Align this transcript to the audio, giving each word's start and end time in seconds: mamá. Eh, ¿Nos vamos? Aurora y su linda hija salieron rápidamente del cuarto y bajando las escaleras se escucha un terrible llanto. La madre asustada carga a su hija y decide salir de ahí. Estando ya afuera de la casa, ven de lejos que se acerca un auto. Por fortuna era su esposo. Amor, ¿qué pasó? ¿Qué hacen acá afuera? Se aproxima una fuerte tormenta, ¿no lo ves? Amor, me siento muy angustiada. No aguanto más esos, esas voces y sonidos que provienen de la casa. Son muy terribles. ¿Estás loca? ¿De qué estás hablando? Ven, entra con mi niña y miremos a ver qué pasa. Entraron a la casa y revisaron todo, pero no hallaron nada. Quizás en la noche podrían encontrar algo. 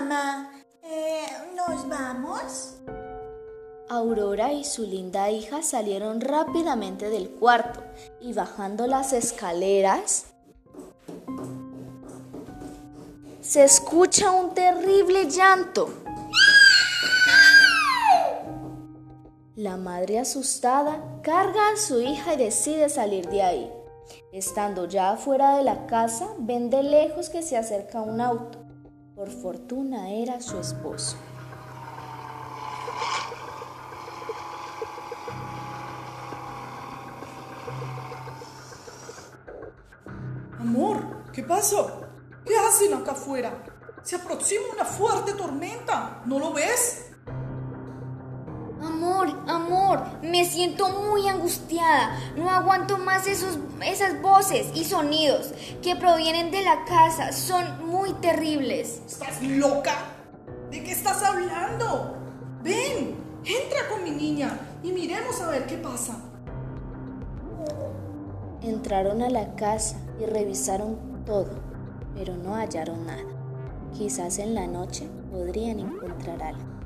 mamá. 0.00 0.52
Eh, 0.82 1.26
¿Nos 1.56 1.88
vamos? 1.88 2.74
Aurora 3.88 4.52
y 4.52 4.64
su 4.64 4.82
linda 4.82 5.30
hija 5.30 5.62
salieron 5.62 6.20
rápidamente 6.20 7.10
del 7.10 7.30
cuarto 7.30 7.82
y 8.20 8.32
bajando 8.32 8.86
las 8.86 9.12
escaleras 9.12 10.26
se 13.40 13.64
escucha 13.64 14.30
un 14.30 14.54
terrible 14.54 15.28
llanto. 15.30 15.88
La 19.56 19.76
madre 19.76 20.20
asustada 20.20 21.02
carga 21.22 21.70
a 21.72 21.76
su 21.76 22.00
hija 22.00 22.34
y 22.34 22.36
decide 22.36 22.88
salir 22.88 23.28
de 23.30 23.42
ahí. 23.42 23.72
Estando 24.32 24.86
ya 24.86 25.10
afuera 25.12 25.56
de 25.56 25.64
la 25.64 25.86
casa, 25.86 26.28
ven 26.38 26.70
de 26.70 26.82
lejos 26.82 27.30
que 27.30 27.42
se 27.42 27.56
acerca 27.56 28.02
un 28.02 28.20
auto. 28.20 28.67
Por 29.18 29.30
fortuna 29.30 30.10
era 30.10 30.40
su 30.40 30.60
esposo. 30.60 31.16
Amor, 40.60 41.32
¿qué 41.32 41.42
pasó? 41.42 42.02
¿Qué 42.46 42.56
hacen 42.56 42.94
acá 42.94 43.10
afuera? 43.10 43.64
Se 44.04 44.14
aproxima 44.14 44.66
una 44.72 44.84
fuerte 44.84 45.32
tormenta, 45.32 46.22
¿no 46.24 46.38
lo 46.38 46.52
ves? 46.52 47.07
Amor, 49.48 50.02
me 50.20 50.44
siento 50.44 50.90
muy 50.90 51.26
angustiada. 51.26 52.14
No 52.36 52.50
aguanto 52.50 52.98
más 52.98 53.26
esos, 53.26 53.58
esas 53.82 54.20
voces 54.20 54.66
y 54.74 54.84
sonidos 54.84 55.54
que 55.82 55.96
provienen 55.96 56.50
de 56.50 56.60
la 56.62 56.84
casa. 56.84 57.32
Son 57.32 57.86
muy 57.86 58.12
terribles. 58.14 59.00
¿Estás 59.06 59.42
loca? 59.42 59.94
¿De 60.70 60.84
qué 60.84 60.92
estás 60.92 61.22
hablando? 61.22 62.14
Ven, 62.62 63.16
entra 63.42 63.88
con 63.88 64.04
mi 64.04 64.10
niña 64.10 64.50
y 64.82 64.92
miremos 64.92 65.40
a 65.40 65.48
ver 65.48 65.66
qué 65.66 65.78
pasa. 65.78 66.18
Entraron 68.60 69.22
a 69.22 69.30
la 69.30 69.54
casa 69.54 69.96
y 70.20 70.26
revisaron 70.26 71.24
todo, 71.24 71.58
pero 72.14 72.36
no 72.36 72.54
hallaron 72.54 73.06
nada. 73.06 73.24
Quizás 73.96 74.40
en 74.40 74.54
la 74.54 74.66
noche 74.66 75.08
podrían 75.30 75.80
encontrar 75.80 76.42
algo. 76.42 76.77